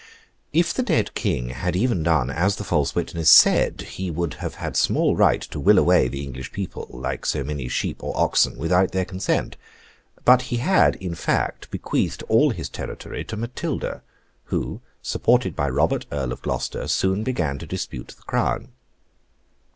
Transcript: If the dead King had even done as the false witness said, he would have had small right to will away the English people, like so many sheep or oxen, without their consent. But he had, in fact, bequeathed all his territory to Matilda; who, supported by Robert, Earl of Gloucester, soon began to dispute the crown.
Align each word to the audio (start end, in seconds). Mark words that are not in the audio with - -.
If 0.51 0.73
the 0.73 0.81
dead 0.81 1.13
King 1.13 1.49
had 1.49 1.75
even 1.75 2.01
done 2.01 2.31
as 2.31 2.55
the 2.55 2.63
false 2.63 2.95
witness 2.95 3.29
said, 3.29 3.81
he 3.81 4.09
would 4.09 4.33
have 4.41 4.55
had 4.55 4.75
small 4.75 5.15
right 5.15 5.41
to 5.41 5.59
will 5.59 5.77
away 5.77 6.07
the 6.07 6.23
English 6.23 6.51
people, 6.51 6.87
like 6.89 7.23
so 7.23 7.43
many 7.43 7.67
sheep 7.69 8.03
or 8.03 8.11
oxen, 8.17 8.57
without 8.57 8.93
their 8.93 9.05
consent. 9.05 9.57
But 10.25 10.41
he 10.49 10.57
had, 10.57 10.95
in 10.95 11.13
fact, 11.13 11.69
bequeathed 11.69 12.23
all 12.29 12.49
his 12.49 12.67
territory 12.67 13.23
to 13.25 13.37
Matilda; 13.37 14.01
who, 14.45 14.81
supported 15.03 15.55
by 15.55 15.69
Robert, 15.69 16.07
Earl 16.11 16.31
of 16.31 16.41
Gloucester, 16.41 16.87
soon 16.87 17.21
began 17.21 17.59
to 17.59 17.67
dispute 17.67 18.07
the 18.17 18.23
crown. 18.23 18.69